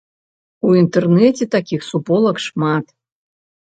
У 0.69 0.71
інтэрнэце 0.81 1.49
такіх 1.59 1.87
суполак 1.91 2.45
шмат. 2.51 2.85